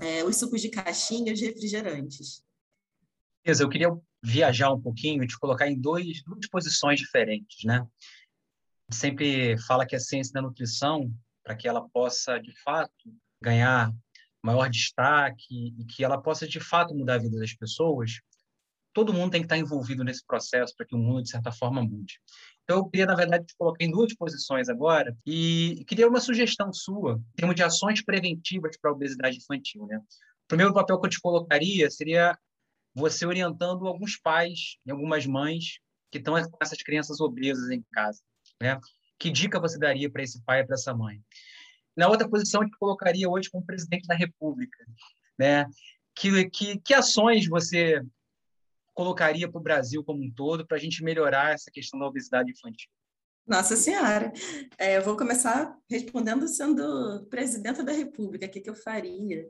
é, 0.00 0.24
os 0.24 0.36
sucos 0.36 0.60
de 0.60 0.68
caixinha, 0.68 1.32
os 1.32 1.40
refrigerantes. 1.40 2.42
Eu 3.44 3.68
queria 3.68 3.96
viajar 4.22 4.72
um 4.72 4.80
pouquinho 4.80 5.22
e 5.22 5.26
te 5.26 5.38
colocar 5.38 5.68
em 5.68 5.78
dois, 5.78 6.22
duas 6.24 6.48
posições 6.48 6.98
diferentes, 6.98 7.64
né? 7.64 7.86
Sempre 8.90 9.56
fala 9.58 9.86
que 9.86 9.94
a 9.94 10.00
ciência 10.00 10.32
da 10.32 10.42
nutrição, 10.42 11.12
para 11.44 11.54
que 11.54 11.68
ela 11.68 11.88
possa, 11.88 12.38
de 12.38 12.52
fato, 12.62 12.92
ganhar 13.40 13.92
maior 14.46 14.70
destaque 14.70 15.74
e 15.78 15.84
que 15.84 16.04
ela 16.04 16.20
possa 16.20 16.46
de 16.46 16.60
fato 16.60 16.94
mudar 16.94 17.14
a 17.14 17.18
vida 17.18 17.38
das 17.38 17.52
pessoas, 17.52 18.20
todo 18.92 19.12
mundo 19.12 19.32
tem 19.32 19.40
que 19.40 19.46
estar 19.46 19.58
envolvido 19.58 20.04
nesse 20.04 20.24
processo 20.24 20.74
para 20.76 20.86
que 20.86 20.94
o 20.94 20.98
mundo 20.98 21.22
de 21.22 21.30
certa 21.30 21.50
forma 21.50 21.82
mude. 21.82 22.20
Então 22.62 22.78
eu 22.78 22.86
queria 22.86 23.06
na 23.06 23.14
verdade 23.14 23.44
te 23.44 23.54
colocar 23.56 23.84
em 23.84 23.90
duas 23.90 24.14
posições 24.14 24.68
agora 24.68 25.16
e 25.26 25.84
queria 25.86 26.08
uma 26.08 26.20
sugestão 26.20 26.72
sua 26.72 27.20
em 27.32 27.36
termos 27.36 27.56
de 27.56 27.62
ações 27.62 28.02
preventivas 28.02 28.76
para 28.80 28.90
a 28.90 28.94
obesidade 28.94 29.36
infantil, 29.36 29.86
né? 29.86 29.98
O 29.98 30.48
primeiro 30.48 30.72
papel 30.72 30.98
que 31.00 31.06
eu 31.06 31.10
te 31.10 31.20
colocaria 31.20 31.90
seria 31.90 32.38
você 32.94 33.26
orientando 33.26 33.86
alguns 33.86 34.16
pais 34.16 34.78
e 34.86 34.90
algumas 34.90 35.26
mães 35.26 35.80
que 36.10 36.18
estão 36.18 36.34
com 36.34 36.58
essas 36.62 36.78
crianças 36.82 37.20
obesas 37.20 37.68
em 37.70 37.84
casa, 37.92 38.22
né? 38.62 38.80
Que 39.18 39.30
dica 39.30 39.60
você 39.60 39.78
daria 39.78 40.10
para 40.10 40.22
esse 40.22 40.42
pai 40.42 40.60
e 40.60 40.64
para 40.64 40.74
essa 40.74 40.94
mãe? 40.94 41.20
Na 41.96 42.08
outra 42.08 42.28
posição, 42.28 42.62
eu 42.62 42.68
te 42.68 42.76
colocaria 42.78 43.28
hoje 43.28 43.50
como 43.50 43.64
presidente 43.64 44.06
da 44.06 44.14
República. 44.14 44.84
Né? 45.38 45.66
Que, 46.14 46.48
que, 46.50 46.78
que 46.78 46.94
ações 46.94 47.46
você 47.48 48.02
colocaria 48.94 49.50
para 49.50 49.58
o 49.58 49.62
Brasil 49.62 50.02
como 50.04 50.22
um 50.22 50.30
todo 50.30 50.66
para 50.66 50.76
a 50.76 50.80
gente 50.80 51.02
melhorar 51.02 51.52
essa 51.52 51.70
questão 51.70 51.98
da 51.98 52.06
obesidade 52.06 52.50
infantil? 52.50 52.90
Nossa 53.46 53.76
Senhora, 53.76 54.32
é, 54.76 54.96
eu 54.96 55.04
vou 55.04 55.16
começar 55.16 55.78
respondendo 55.88 56.48
sendo 56.48 57.24
presidenta 57.30 57.80
da 57.84 57.92
República, 57.92 58.44
o 58.44 58.48
que, 58.50 58.60
que 58.60 58.68
eu 58.68 58.74
faria? 58.74 59.48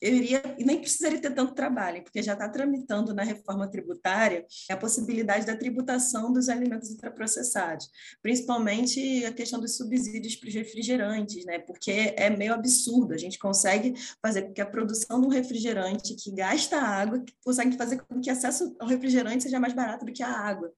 Eu 0.00 0.14
iria, 0.14 0.42
e 0.58 0.64
nem 0.64 0.80
precisaria 0.80 1.20
ter 1.20 1.32
tanto 1.32 1.54
trabalho, 1.54 2.02
porque 2.02 2.24
já 2.24 2.32
está 2.32 2.48
tramitando 2.48 3.14
na 3.14 3.22
reforma 3.22 3.70
tributária 3.70 4.44
a 4.68 4.76
possibilidade 4.76 5.46
da 5.46 5.56
tributação 5.56 6.32
dos 6.32 6.48
alimentos 6.48 6.90
ultraprocessados, 6.90 7.88
principalmente 8.20 9.24
a 9.24 9.32
questão 9.32 9.60
dos 9.60 9.76
subsídios 9.76 10.34
para 10.34 10.48
os 10.48 10.54
refrigerantes, 10.54 11.44
né? 11.44 11.60
porque 11.60 12.14
é 12.16 12.28
meio 12.28 12.52
absurdo, 12.52 13.14
a 13.14 13.18
gente 13.18 13.38
consegue 13.38 13.94
fazer 14.20 14.42
com 14.42 14.54
que 14.54 14.60
a 14.60 14.66
produção 14.66 15.20
de 15.20 15.26
um 15.28 15.30
refrigerante 15.30 16.16
que 16.16 16.32
gasta 16.32 16.78
água, 16.78 17.24
consegue 17.44 17.76
fazer 17.76 18.02
com 18.02 18.20
que 18.20 18.28
acesso 18.28 18.74
ao 18.80 18.88
refrigerante 18.88 19.44
seja 19.44 19.60
mais 19.60 19.72
barato 19.72 20.04
do 20.04 20.12
que 20.12 20.24
a 20.24 20.32
água. 20.32 20.72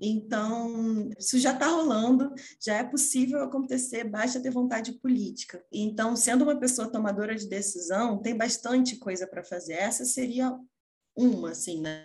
Então, 0.00 1.10
isso 1.18 1.38
já 1.38 1.52
está 1.52 1.68
rolando, 1.68 2.32
já 2.60 2.76
é 2.76 2.84
possível 2.84 3.42
acontecer, 3.42 4.04
basta 4.04 4.40
ter 4.40 4.50
vontade 4.50 4.92
política. 5.00 5.62
Então, 5.72 6.16
sendo 6.16 6.42
uma 6.42 6.58
pessoa 6.58 6.90
tomadora 6.90 7.34
de 7.34 7.48
decisão, 7.48 8.20
tem 8.20 8.36
bastante 8.36 8.96
coisa 8.96 9.26
para 9.26 9.44
fazer. 9.44 9.74
Essa 9.74 10.04
seria 10.04 10.56
uma, 11.16 11.50
assim, 11.50 11.80
né? 11.80 12.04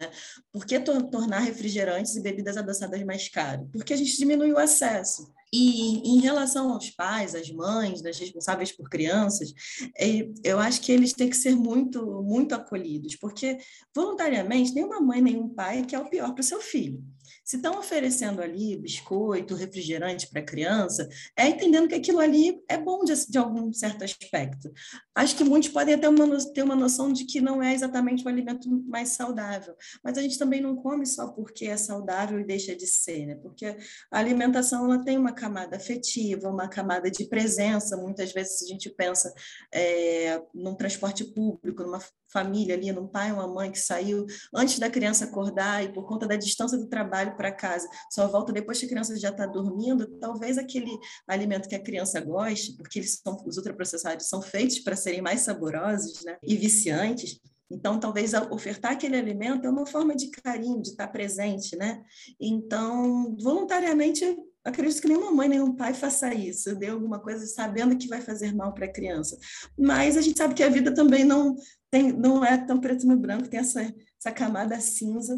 Por 0.51 0.65
que 0.65 0.79
tornar 0.79 1.39
refrigerantes 1.39 2.15
e 2.15 2.21
bebidas 2.21 2.57
adoçadas 2.57 3.03
mais 3.03 3.29
caro? 3.29 3.69
Porque 3.71 3.93
a 3.93 3.97
gente 3.97 4.17
diminui 4.17 4.51
o 4.51 4.57
acesso. 4.57 5.33
E 5.51 5.99
em 6.09 6.19
relação 6.19 6.73
aos 6.73 6.89
pais, 6.89 7.33
às 7.33 7.49
mães, 7.49 8.01
das 8.01 8.19
responsáveis 8.19 8.71
por 8.73 8.89
crianças, 8.89 9.53
é, 9.97 10.29
eu 10.43 10.59
acho 10.59 10.81
que 10.81 10.91
eles 10.91 11.13
têm 11.13 11.29
que 11.29 11.37
ser 11.37 11.55
muito, 11.55 12.21
muito 12.21 12.53
acolhidos, 12.53 13.15
porque 13.15 13.57
voluntariamente 13.95 14.73
nenhuma 14.73 14.99
mãe, 14.99 15.21
nenhum 15.21 15.47
pai 15.47 15.85
quer 15.85 15.99
o 15.99 16.09
pior 16.09 16.33
para 16.33 16.41
o 16.41 16.43
seu 16.43 16.59
filho. 16.59 17.01
Se 17.47 17.55
estão 17.55 17.79
oferecendo 17.79 18.41
ali 18.41 18.75
biscoito, 18.75 19.55
refrigerante 19.55 20.27
para 20.27 20.41
criança, 20.41 21.07
é 21.33 21.47
entendendo 21.47 21.87
que 21.87 21.95
aquilo 21.95 22.19
ali 22.19 22.61
é 22.67 22.77
bom 22.77 23.05
de, 23.05 23.13
de, 23.25 23.37
algum 23.37 23.71
certo 23.71 24.03
aspecto. 24.03 24.69
Acho 25.15 25.33
que 25.33 25.45
muitos 25.45 25.69
podem 25.69 25.95
até 25.95 26.09
uma, 26.09 26.27
ter 26.53 26.63
uma 26.63 26.75
noção 26.75 27.13
de 27.13 27.23
que 27.23 27.39
não 27.39 27.63
é 27.63 27.73
exatamente 27.73 28.25
o 28.25 28.27
alimento 28.27 28.69
mais 28.85 29.09
saudável, 29.09 29.73
mas 30.03 30.17
a 30.17 30.21
gente 30.21 30.37
também 30.37 30.59
não 30.59 30.75
come 30.75 31.05
só 31.05 31.29
porque 31.29 31.67
é 31.67 31.77
saudável 31.77 32.37
e 32.37 32.43
deixa 32.43 32.75
de 32.75 32.85
ser, 32.85 33.25
né? 33.25 33.35
Porque 33.35 33.65
a 33.65 34.19
alimentação 34.19 34.83
ela 34.83 35.01
tem 35.01 35.17
uma 35.17 35.31
camada 35.31 35.77
afetiva, 35.77 36.49
uma 36.49 36.67
camada 36.67 37.09
de 37.09 37.23
presença. 37.29 37.95
Muitas 37.95 38.33
vezes 38.33 38.61
a 38.61 38.65
gente 38.65 38.89
pensa 38.89 39.33
é, 39.73 40.43
num 40.53 40.75
transporte 40.75 41.23
público, 41.23 41.81
numa 41.81 42.01
família 42.29 42.75
ali, 42.75 42.91
num 42.91 43.07
pai, 43.07 43.31
uma 43.31 43.47
mãe 43.47 43.71
que 43.71 43.79
saiu 43.79 44.25
antes 44.53 44.79
da 44.79 44.89
criança 44.89 45.23
acordar 45.23 45.83
e 45.83 45.93
por 45.93 46.05
conta 46.05 46.27
da 46.27 46.35
distância 46.35 46.77
do 46.77 46.87
trabalho 46.87 47.36
para 47.37 47.51
casa, 47.51 47.87
só 48.11 48.27
volta 48.27 48.51
depois 48.51 48.79
que 48.79 48.85
a 48.85 48.89
criança 48.89 49.15
já 49.17 49.29
está 49.29 49.45
dormindo, 49.45 50.07
talvez 50.19 50.57
aquele 50.57 50.91
alimento 51.27 51.69
que 51.69 51.75
a 51.75 51.83
criança 51.83 52.19
goste, 52.19 52.75
porque 52.75 52.99
eles 52.99 53.21
são, 53.23 53.37
os 53.45 53.57
ultraprocessados 53.57 54.27
são 54.27 54.41
feitos 54.41 54.79
para 54.79 54.95
serem 54.95 55.21
mais 55.21 55.41
saborosos 55.41 56.25
né, 56.25 56.37
e 56.43 56.57
viciantes, 56.57 57.39
então, 57.69 57.99
talvez 57.99 58.33
ofertar 58.33 58.93
aquele 58.93 59.17
alimento 59.17 59.65
é 59.65 59.69
uma 59.69 59.85
forma 59.85 60.15
de 60.15 60.29
carinho, 60.29 60.81
de 60.81 60.89
estar 60.89 61.07
presente, 61.09 61.75
né? 61.75 62.01
Então, 62.39 63.35
voluntariamente, 63.39 64.23
acredito 64.63 65.01
que 65.01 65.07
nenhuma 65.07 65.31
mãe, 65.31 65.49
nenhum 65.49 65.75
pai 65.75 65.93
faça 65.93 66.33
isso, 66.33 66.75
dê 66.75 66.87
alguma 66.87 67.19
coisa 67.19 67.45
sabendo 67.45 67.97
que 67.97 68.07
vai 68.07 68.21
fazer 68.21 68.55
mal 68.55 68.73
para 68.73 68.85
a 68.85 68.91
criança. 68.91 69.37
Mas 69.77 70.15
a 70.15 70.21
gente 70.21 70.37
sabe 70.37 70.53
que 70.53 70.63
a 70.63 70.69
vida 70.69 70.93
também 70.93 71.25
não, 71.25 71.55
tem, 71.91 72.13
não 72.13 72.43
é 72.43 72.57
tão 72.57 72.79
preto 72.79 73.05
no 73.05 73.17
branco, 73.17 73.49
tem 73.49 73.59
essa, 73.59 73.81
essa 73.81 74.31
camada 74.31 74.79
cinza. 74.79 75.37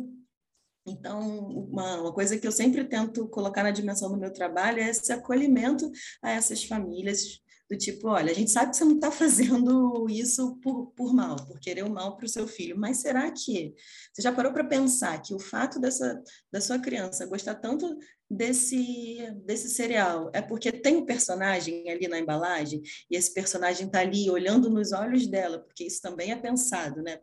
Então, 0.89 1.19
uma, 1.19 2.01
uma 2.01 2.13
coisa 2.13 2.37
que 2.37 2.47
eu 2.47 2.51
sempre 2.51 2.83
tento 2.83 3.27
colocar 3.27 3.63
na 3.63 3.71
dimensão 3.71 4.09
do 4.09 4.17
meu 4.17 4.31
trabalho 4.31 4.79
é 4.79 4.89
esse 4.89 5.11
acolhimento 5.11 5.91
a 6.21 6.31
essas 6.31 6.63
famílias, 6.63 7.41
do 7.69 7.77
tipo, 7.77 8.07
olha, 8.07 8.31
a 8.31 8.35
gente 8.35 8.49
sabe 8.49 8.71
que 8.71 8.77
você 8.77 8.83
não 8.83 8.95
está 8.95 9.11
fazendo 9.11 10.07
isso 10.09 10.57
por, 10.57 10.87
por 10.87 11.13
mal, 11.13 11.35
por 11.35 11.59
querer 11.59 11.83
o 11.83 11.93
mal 11.93 12.17
para 12.17 12.25
o 12.25 12.29
seu 12.29 12.47
filho, 12.47 12.77
mas 12.77 12.97
será 12.97 13.29
que 13.31 13.75
você 14.11 14.23
já 14.23 14.31
parou 14.31 14.51
para 14.51 14.63
pensar 14.63 15.21
que 15.21 15.35
o 15.35 15.39
fato 15.39 15.79
dessa, 15.79 16.19
da 16.51 16.59
sua 16.59 16.79
criança 16.79 17.27
gostar 17.27 17.55
tanto 17.55 17.95
desse, 18.29 19.19
desse 19.45 19.69
cereal 19.69 20.31
é 20.33 20.41
porque 20.41 20.71
tem 20.71 20.97
um 20.97 21.05
personagem 21.05 21.87
ali 21.89 22.07
na 22.07 22.17
embalagem 22.17 22.81
e 23.09 23.15
esse 23.15 23.31
personagem 23.33 23.85
está 23.85 23.99
ali 23.99 24.29
olhando 24.31 24.69
nos 24.69 24.91
olhos 24.91 25.27
dela, 25.27 25.59
porque 25.59 25.83
isso 25.83 26.01
também 26.01 26.31
é 26.31 26.35
pensado, 26.35 27.03
né? 27.03 27.19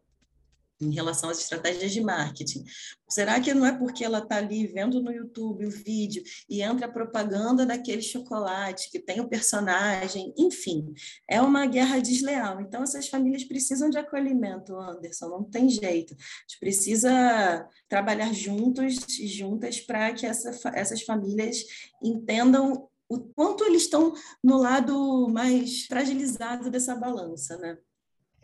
Em 0.80 0.90
relação 0.90 1.30
às 1.30 1.38
estratégias 1.38 1.92
de 1.92 2.00
marketing. 2.00 2.64
Será 3.08 3.40
que 3.40 3.54
não 3.54 3.64
é 3.64 3.76
porque 3.76 4.04
ela 4.04 4.18
está 4.18 4.36
ali 4.36 4.66
vendo 4.66 5.02
no 5.02 5.12
YouTube 5.12 5.66
o 5.66 5.70
vídeo 5.70 6.22
e 6.48 6.60
entra 6.60 6.86
a 6.86 6.92
propaganda 6.92 7.64
daquele 7.64 8.02
chocolate 8.02 8.90
que 8.90 8.98
tem 8.98 9.20
o 9.20 9.28
personagem? 9.28 10.34
Enfim, 10.36 10.92
é 11.28 11.40
uma 11.40 11.66
guerra 11.66 11.98
desleal. 11.98 12.60
Então, 12.60 12.82
essas 12.82 13.08
famílias 13.08 13.44
precisam 13.44 13.88
de 13.88 13.98
acolhimento, 13.98 14.76
Anderson, 14.76 15.28
não 15.28 15.44
tem 15.44 15.68
jeito. 15.68 16.14
A 16.14 16.42
gente 16.48 16.60
precisa 16.60 17.68
trabalhar 17.88 18.32
juntos 18.32 19.18
e 19.18 19.26
juntas 19.26 19.80
para 19.80 20.12
que 20.12 20.26
essa, 20.26 20.70
essas 20.74 21.02
famílias 21.02 21.64
entendam 22.02 22.88
o 23.08 23.20
quanto 23.20 23.64
eles 23.64 23.82
estão 23.82 24.12
no 24.42 24.58
lado 24.58 25.28
mais 25.28 25.86
fragilizado 25.86 26.70
dessa 26.70 26.94
balança, 26.94 27.56
né? 27.56 27.78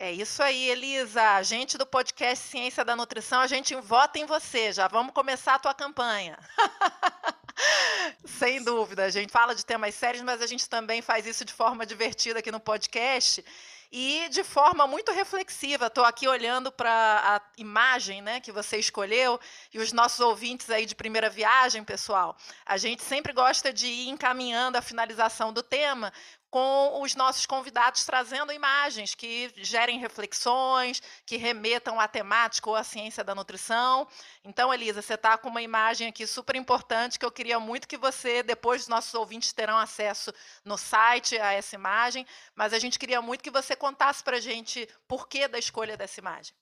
É 0.03 0.11
isso 0.11 0.43
aí, 0.43 0.69
Elisa. 0.69 1.21
A 1.35 1.43
gente 1.43 1.77
do 1.77 1.85
podcast 1.85 2.43
Ciência 2.43 2.83
da 2.83 2.93
Nutrição, 2.93 3.39
a 3.39 3.47
gente 3.47 3.73
vota 3.75 4.19
em 4.19 4.25
você. 4.25 4.73
Já 4.73 4.85
vamos 4.85 5.13
começar 5.13 5.55
a 5.55 5.59
tua 5.59 5.73
campanha. 5.73 6.37
Sem 8.25 8.61
dúvida, 8.61 9.05
a 9.05 9.09
gente 9.09 9.31
fala 9.31 9.55
de 9.55 9.65
temas 9.65 9.95
sérios, 9.95 10.21
mas 10.21 10.41
a 10.41 10.45
gente 10.45 10.67
também 10.67 11.01
faz 11.01 11.25
isso 11.25 11.45
de 11.45 11.53
forma 11.53 11.85
divertida 11.85 12.39
aqui 12.39 12.51
no 12.51 12.59
podcast. 12.59 13.45
e 13.89 14.27
de 14.27 14.43
forma 14.43 14.85
muito 14.87 15.13
reflexiva. 15.13 15.85
Estou 15.85 16.03
aqui 16.03 16.27
olhando 16.27 16.69
para 16.69 16.91
a 16.91 17.41
imagem 17.57 18.21
né, 18.21 18.41
que 18.41 18.51
você 18.51 18.77
escolheu 18.77 19.39
e 19.73 19.79
os 19.79 19.93
nossos 19.93 20.19
ouvintes 20.19 20.69
aí 20.69 20.85
de 20.85 20.95
primeira 20.95 21.29
viagem, 21.29 21.81
pessoal. 21.81 22.35
A 22.65 22.75
gente 22.75 23.03
sempre 23.03 23.31
gosta 23.31 23.71
de 23.71 23.87
ir 23.87 24.09
encaminhando 24.09 24.77
a 24.77 24.81
finalização 24.81 25.53
do 25.53 25.63
tema 25.63 26.11
com 26.53 27.01
os 27.01 27.15
nossos 27.15 27.47
convidados 27.47 28.05
trazendo 28.05 28.53
imagens 28.53 29.15
que 29.15 29.51
gerem 29.55 29.97
reflexões, 29.97 31.01
que 31.25 31.35
remetam 31.35 31.99
à 31.99 32.07
temática 32.07 32.69
ou 32.69 32.75
à 32.75 32.83
ciência 32.83 33.23
da 33.23 33.33
nutrição. 33.33 34.07
Então, 34.43 34.71
Elisa, 34.71 35.01
você 35.01 35.15
está 35.15 35.35
com 35.35 35.49
uma 35.49 35.63
imagem 35.63 36.09
aqui 36.09 36.27
super 36.27 36.55
importante 36.55 37.17
que 37.17 37.25
eu 37.25 37.31
queria 37.31 37.59
muito 37.59 37.87
que 37.87 37.97
você, 37.97 38.43
depois 38.43 38.83
os 38.83 38.87
nossos 38.87 39.15
ouvintes 39.15 39.51
terão 39.51 39.79
acesso 39.79 40.31
no 40.63 40.77
site 40.77 41.39
a 41.39 41.53
essa 41.53 41.73
imagem, 41.73 42.23
mas 42.53 42.71
a 42.71 42.77
gente 42.77 42.99
queria 42.99 43.19
muito 43.19 43.43
que 43.43 43.49
você 43.49 43.75
contasse 43.75 44.23
para 44.23 44.37
a 44.37 44.39
gente 44.39 44.87
por 45.07 45.27
que 45.27 45.47
da 45.47 45.57
escolha 45.57 45.97
dessa 45.97 46.19
imagem. 46.19 46.53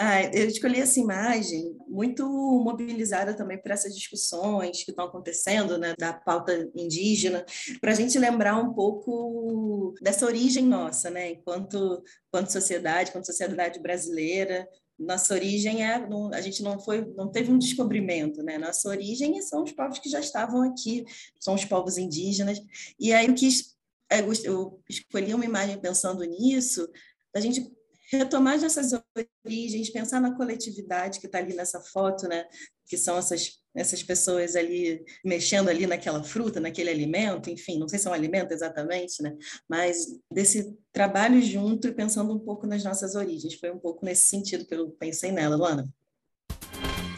Ah, 0.00 0.22
eu 0.32 0.46
escolhi 0.46 0.78
essa 0.78 1.00
imagem 1.00 1.76
muito 1.88 2.24
mobilizada 2.24 3.34
também 3.34 3.60
por 3.60 3.72
essas 3.72 3.92
discussões 3.92 4.84
que 4.84 4.92
estão 4.92 5.06
acontecendo, 5.06 5.76
né, 5.76 5.92
da 5.98 6.12
pauta 6.12 6.70
indígena, 6.72 7.44
para 7.80 7.90
a 7.90 7.94
gente 7.96 8.16
lembrar 8.16 8.56
um 8.56 8.72
pouco 8.72 9.92
dessa 10.00 10.24
origem 10.24 10.64
nossa, 10.64 11.10
né, 11.10 11.32
enquanto, 11.32 12.00
enquanto 12.28 12.52
sociedade, 12.52 13.10
enquanto 13.10 13.26
sociedade 13.26 13.80
brasileira. 13.80 14.68
Nossa 14.96 15.34
origem 15.34 15.84
é, 15.84 16.00
a 16.32 16.40
gente 16.40 16.62
não 16.62 16.78
foi, 16.78 17.04
não 17.16 17.28
teve 17.28 17.50
um 17.50 17.58
descobrimento, 17.58 18.42
né? 18.42 18.58
Nossa 18.58 18.88
origem 18.88 19.40
são 19.42 19.62
os 19.62 19.70
povos 19.70 20.00
que 20.00 20.08
já 20.08 20.18
estavam 20.18 20.62
aqui, 20.62 21.04
são 21.38 21.54
os 21.54 21.64
povos 21.64 21.98
indígenas. 21.98 22.60
E 22.98 23.12
aí 23.12 23.26
eu 23.28 23.34
quis, 23.34 23.76
é, 24.10 24.20
eu 24.44 24.80
escolhi 24.88 25.34
uma 25.34 25.44
imagem 25.44 25.80
pensando 25.80 26.24
nisso, 26.24 26.88
a 27.32 27.38
gente 27.38 27.77
retomar 28.10 28.54
essas 28.62 28.92
origens, 29.44 29.90
pensar 29.90 30.20
na 30.20 30.34
coletividade 30.34 31.20
que 31.20 31.26
está 31.26 31.38
ali 31.38 31.54
nessa 31.54 31.80
foto, 31.80 32.26
né? 32.26 32.44
Que 32.88 32.96
são 32.96 33.18
essas, 33.18 33.58
essas 33.74 34.02
pessoas 34.02 34.56
ali 34.56 35.04
mexendo 35.24 35.68
ali 35.68 35.86
naquela 35.86 36.22
fruta, 36.24 36.58
naquele 36.58 36.90
alimento, 36.90 37.50
enfim, 37.50 37.78
não 37.78 37.88
sei 37.88 37.98
se 37.98 38.06
é 38.06 38.10
um 38.10 38.14
alimento 38.14 38.52
exatamente, 38.52 39.22
né? 39.22 39.36
Mas 39.68 40.06
desse 40.32 40.76
trabalho 40.92 41.40
junto 41.42 41.88
e 41.88 41.94
pensando 41.94 42.34
um 42.34 42.38
pouco 42.38 42.66
nas 42.66 42.82
nossas 42.82 43.14
origens. 43.14 43.54
Foi 43.54 43.70
um 43.70 43.78
pouco 43.78 44.04
nesse 44.04 44.28
sentido 44.28 44.66
que 44.66 44.74
eu 44.74 44.90
pensei 44.92 45.30
nela, 45.30 45.56
Luana. 45.56 45.88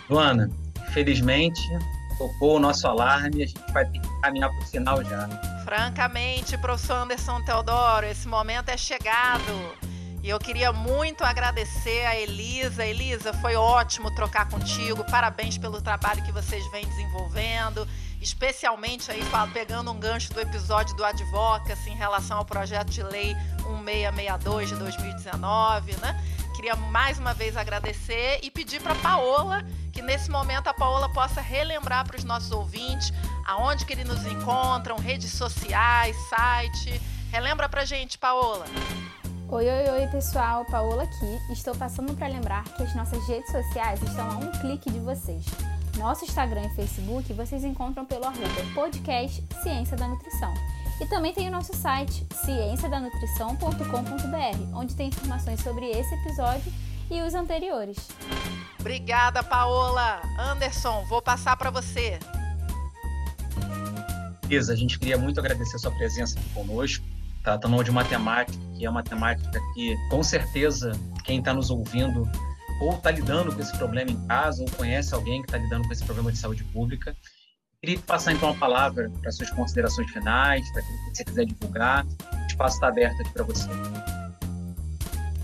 Luana, 0.08 0.50
felizmente 0.92 1.60
tocou 2.20 2.56
o 2.56 2.58
nosso 2.58 2.86
alarme, 2.86 3.42
a 3.42 3.46
gente 3.46 3.72
vai 3.72 3.86
ter 3.90 3.98
que 3.98 4.20
caminhar 4.20 4.50
para 4.50 4.58
o 4.58 4.66
final 4.66 5.02
já. 5.02 5.26
Francamente, 5.64 6.58
professor 6.58 6.96
Anderson 6.96 7.42
Teodoro, 7.44 8.04
esse 8.04 8.28
momento 8.28 8.68
é 8.68 8.76
chegado. 8.76 9.89
E 10.22 10.28
eu 10.28 10.38
queria 10.38 10.70
muito 10.70 11.24
agradecer 11.24 12.04
a 12.04 12.14
Elisa. 12.14 12.84
Elisa, 12.84 13.32
foi 13.34 13.56
ótimo 13.56 14.14
trocar 14.14 14.48
contigo. 14.48 15.02
Parabéns 15.10 15.56
pelo 15.56 15.80
trabalho 15.80 16.22
que 16.22 16.30
vocês 16.30 16.70
vêm 16.70 16.86
desenvolvendo, 16.86 17.88
especialmente 18.20 19.10
aí 19.10 19.22
pegando 19.54 19.90
um 19.90 19.98
gancho 19.98 20.32
do 20.34 20.40
episódio 20.40 20.94
do 20.94 21.04
Advocacy 21.04 21.88
em 21.88 21.96
relação 21.96 22.36
ao 22.36 22.44
projeto 22.44 22.90
de 22.90 23.02
lei 23.02 23.34
1662 23.64 24.68
de 24.68 24.76
2019, 24.76 25.96
né? 25.96 26.22
Queria 26.54 26.76
mais 26.76 27.18
uma 27.18 27.32
vez 27.32 27.56
agradecer 27.56 28.40
e 28.42 28.50
pedir 28.50 28.82
para 28.82 28.94
Paola 28.96 29.64
que 29.90 30.02
nesse 30.02 30.30
momento 30.30 30.68
a 30.68 30.74
Paola 30.74 31.10
possa 31.14 31.40
relembrar 31.40 32.06
para 32.06 32.18
os 32.18 32.24
nossos 32.24 32.50
ouvintes 32.52 33.10
aonde 33.46 33.86
que 33.86 33.94
eles 33.94 34.06
nos 34.06 34.26
encontram, 34.26 34.98
redes 34.98 35.32
sociais, 35.32 36.14
site. 36.28 37.00
Relembra 37.32 37.70
para 37.70 37.86
gente, 37.86 38.18
Paola. 38.18 38.66
Oi, 39.52 39.68
oi, 39.68 39.90
oi, 39.90 40.06
pessoal, 40.06 40.64
Paola 40.64 41.02
aqui. 41.02 41.40
Estou 41.50 41.74
passando 41.74 42.14
para 42.14 42.28
lembrar 42.28 42.62
que 42.62 42.84
as 42.84 42.94
nossas 42.94 43.26
redes 43.26 43.50
sociais 43.50 44.00
estão 44.00 44.30
a 44.30 44.36
um 44.36 44.52
clique 44.60 44.88
de 44.88 45.00
vocês. 45.00 45.44
Nosso 45.98 46.24
Instagram 46.24 46.66
e 46.66 46.76
Facebook 46.76 47.32
vocês 47.32 47.64
encontram 47.64 48.06
pelo 48.06 48.26
arroba 48.26 48.46
podcast 48.72 49.44
Ciência 49.60 49.96
da 49.96 50.06
Nutrição. 50.06 50.54
E 51.00 51.06
também 51.06 51.34
tem 51.34 51.48
o 51.48 51.50
nosso 51.50 51.74
site 51.74 52.24
cienciadanutrição.com.br, 52.44 54.72
onde 54.72 54.94
tem 54.94 55.08
informações 55.08 55.60
sobre 55.64 55.90
esse 55.90 56.14
episódio 56.14 56.72
e 57.10 57.20
os 57.20 57.34
anteriores. 57.34 58.06
Obrigada, 58.78 59.42
Paola. 59.42 60.22
Anderson, 60.38 61.04
vou 61.08 61.20
passar 61.20 61.56
para 61.56 61.72
você. 61.72 62.20
Isa, 64.48 64.72
a 64.72 64.76
gente 64.76 64.96
queria 64.96 65.18
muito 65.18 65.40
agradecer 65.40 65.74
a 65.74 65.80
sua 65.80 65.90
presença 65.90 66.38
aqui 66.38 66.48
conosco 66.50 67.09
tratando 67.42 67.82
de 67.82 67.90
matemática, 67.90 68.58
que 68.76 68.84
é 68.84 68.90
uma 68.90 69.02
temática 69.02 69.60
que, 69.74 69.96
com 70.10 70.22
certeza, 70.22 70.92
quem 71.24 71.38
está 71.38 71.52
nos 71.52 71.70
ouvindo 71.70 72.28
ou 72.80 72.94
está 72.94 73.10
lidando 73.10 73.54
com 73.54 73.60
esse 73.60 73.76
problema 73.76 74.10
em 74.10 74.26
casa, 74.26 74.62
ou 74.62 74.70
conhece 74.70 75.14
alguém 75.14 75.42
que 75.42 75.48
está 75.48 75.58
lidando 75.58 75.86
com 75.86 75.92
esse 75.92 76.04
problema 76.04 76.32
de 76.32 76.38
saúde 76.38 76.64
pública. 76.64 77.14
Queria 77.80 77.98
passar 78.00 78.32
então 78.32 78.50
a 78.50 78.54
palavra 78.54 79.10
para 79.20 79.30
suas 79.30 79.50
considerações 79.50 80.10
finais, 80.10 80.70
para 80.72 80.82
aquilo 80.82 80.98
que 80.98 81.16
você 81.16 81.24
quiser 81.24 81.44
divulgar. 81.46 82.06
O 82.06 82.46
espaço 82.46 82.76
está 82.76 82.88
aberto 82.88 83.20
aqui 83.20 83.32
para 83.32 83.44
você. 83.44 83.68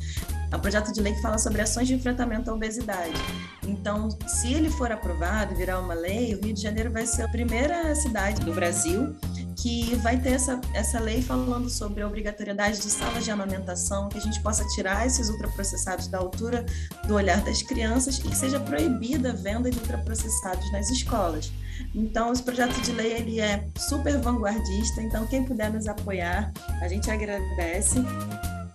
É 0.49 0.55
um 0.55 0.61
projeto 0.61 0.93
de 0.93 1.01
lei 1.01 1.13
que 1.13 1.21
fala 1.21 1.37
sobre 1.37 1.61
ações 1.61 1.89
de 1.89 1.93
enfrentamento 1.93 2.49
à 2.49 2.53
obesidade. 2.53 3.19
Então, 3.67 4.07
se 4.27 4.53
ele 4.53 4.69
for 4.69 4.89
aprovado 4.93 5.53
virar 5.55 5.81
uma 5.81 5.93
lei, 5.93 6.35
o 6.35 6.41
Rio 6.41 6.53
de 6.53 6.61
Janeiro 6.61 6.89
vai 6.89 7.05
ser 7.05 7.23
a 7.23 7.27
primeira 7.27 7.93
cidade 7.95 8.39
do 8.45 8.53
Brasil 8.53 9.13
que 9.61 9.95
vai 9.97 10.17
ter 10.17 10.31
essa, 10.31 10.59
essa 10.73 10.99
lei 10.99 11.21
falando 11.21 11.69
sobre 11.69 12.01
a 12.01 12.07
obrigatoriedade 12.07 12.81
de 12.81 12.89
salas 12.89 13.23
de 13.23 13.29
amamentação, 13.29 14.09
que 14.09 14.17
a 14.17 14.21
gente 14.21 14.41
possa 14.41 14.67
tirar 14.69 15.05
esses 15.05 15.29
ultraprocessados 15.29 16.07
da 16.07 16.17
altura 16.17 16.65
do 17.07 17.13
olhar 17.13 17.39
das 17.41 17.61
crianças 17.61 18.17
e 18.17 18.21
que 18.23 18.35
seja 18.35 18.59
proibida 18.59 19.29
a 19.29 19.33
venda 19.33 19.69
de 19.69 19.77
ultraprocessados 19.77 20.71
nas 20.71 20.89
escolas. 20.89 21.51
Então, 21.93 22.33
esse 22.33 22.41
projeto 22.41 22.81
de 22.81 22.91
lei 22.91 23.13
ele 23.13 23.39
é 23.39 23.67
super 23.77 24.17
vanguardista, 24.17 25.01
então 25.01 25.27
quem 25.27 25.43
puder 25.43 25.71
nos 25.71 25.87
apoiar, 25.87 26.51
a 26.81 26.87
gente 26.87 27.11
agradece. 27.11 27.99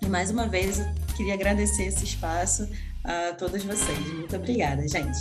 E 0.01 0.07
mais 0.07 0.31
uma 0.31 0.47
vez, 0.47 0.79
eu 0.79 0.87
queria 1.17 1.35
agradecer 1.35 1.87
esse 1.87 2.05
espaço 2.05 2.69
a 3.03 3.33
todos 3.33 3.65
vocês. 3.65 3.99
Muito 4.15 4.37
obrigada, 4.37 4.87
gente. 4.87 5.19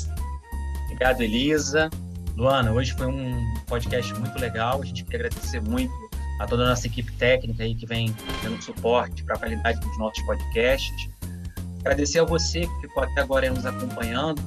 Obrigado, 0.86 1.22
Elisa. 1.22 1.90
Luana, 2.36 2.74
hoje 2.74 2.94
foi 2.94 3.08
um 3.08 3.54
podcast 3.66 4.14
muito 4.16 4.38
legal. 4.38 4.82
A 4.82 4.86
gente 4.86 5.06
quer 5.06 5.16
agradecer 5.16 5.62
muito 5.62 5.94
a 6.42 6.46
toda 6.46 6.66
a 6.66 6.70
nossa 6.70 6.86
equipe 6.86 7.10
técnica 7.14 7.64
aí 7.64 7.74
que 7.74 7.86
vem 7.86 8.14
dando 8.44 8.62
suporte 8.62 9.24
para 9.24 9.36
a 9.36 9.40
qualidade 9.40 9.80
dos 9.80 9.98
nossos 9.98 10.22
podcasts. 10.26 11.10
Agradecer 11.80 12.20
a 12.20 12.26
você 12.26 12.68
que 12.68 12.82
ficou 12.82 13.04
até 13.04 13.22
agora 13.22 13.50
nos 13.50 13.66
acompanhando, 13.66 14.42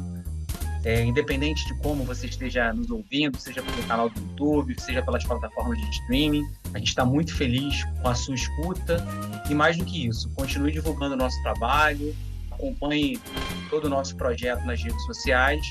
é, 0.84 1.02
independente 1.02 1.66
de 1.66 1.74
como 1.78 2.04
você 2.04 2.26
esteja 2.26 2.74
nos 2.74 2.90
ouvindo, 2.90 3.38
seja 3.38 3.62
pelo 3.62 3.82
canal 3.84 4.10
do 4.10 4.20
YouTube, 4.20 4.78
seja 4.78 5.02
pelas 5.02 5.24
plataformas 5.24 5.78
de 5.78 5.88
streaming. 5.88 6.44
A 6.74 6.78
gente 6.78 6.88
está 6.88 7.06
muito 7.06 7.34
feliz 7.34 7.84
com 8.02 8.08
a 8.08 8.14
sua 8.14 8.34
escuta 8.34 9.02
e 9.48 9.54
mais 9.54 9.78
do 9.78 9.84
que 9.86 10.06
isso, 10.06 10.28
continue 10.34 10.72
divulgando 10.72 11.14
o 11.14 11.16
nosso 11.16 11.42
trabalho, 11.42 12.14
acompanhe 12.50 13.18
todo 13.70 13.86
o 13.86 13.88
nosso 13.88 14.14
projeto 14.14 14.62
nas 14.66 14.82
redes 14.82 15.02
sociais 15.06 15.66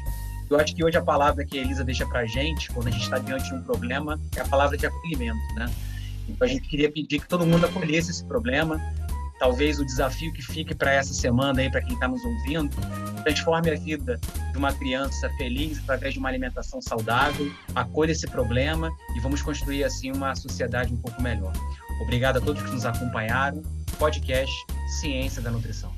eu 0.49 0.59
acho 0.59 0.75
que 0.75 0.83
hoje 0.83 0.97
a 0.97 1.01
palavra 1.01 1.45
que 1.45 1.57
a 1.57 1.61
Elisa 1.61 1.83
deixa 1.83 2.05
para 2.05 2.21
a 2.21 2.25
gente, 2.25 2.69
quando 2.71 2.87
a 2.87 2.91
gente 2.91 3.03
está 3.03 3.17
diante 3.17 3.49
de 3.49 3.55
um 3.55 3.61
problema, 3.61 4.19
é 4.35 4.41
a 4.41 4.47
palavra 4.47 4.77
de 4.77 4.85
acolhimento, 4.85 5.37
né? 5.55 5.71
Então 6.27 6.45
a 6.45 6.49
gente 6.49 6.67
queria 6.67 6.91
pedir 6.91 7.19
que 7.19 7.27
todo 7.27 7.45
mundo 7.45 7.65
acolhesse 7.65 8.11
esse 8.11 8.23
problema. 8.25 8.81
Talvez 9.39 9.79
o 9.79 9.85
desafio 9.85 10.33
que 10.33 10.41
fique 10.41 10.73
para 10.73 10.91
essa 10.91 11.13
semana 11.13 11.61
aí, 11.61 11.69
para 11.69 11.81
quem 11.81 11.93
está 11.93 12.07
nos 12.07 12.23
ouvindo, 12.23 12.75
transforme 13.23 13.69
a 13.69 13.75
vida 13.75 14.19
de 14.51 14.57
uma 14.57 14.73
criança 14.73 15.29
feliz 15.37 15.77
através 15.79 16.13
de 16.13 16.19
uma 16.19 16.27
alimentação 16.27 16.81
saudável, 16.81 17.51
acolha 17.75 18.11
esse 18.11 18.25
problema 18.27 18.91
e 19.15 19.19
vamos 19.19 19.41
construir 19.41 19.83
assim 19.83 20.11
uma 20.11 20.35
sociedade 20.35 20.91
um 20.93 20.97
pouco 20.97 21.21
melhor. 21.21 21.53
Obrigado 22.01 22.37
a 22.37 22.41
todos 22.41 22.63
que 22.63 22.71
nos 22.71 22.85
acompanharam. 22.85 23.61
Podcast 23.99 24.53
Ciência 24.99 25.41
da 25.41 25.51
Nutrição. 25.51 25.96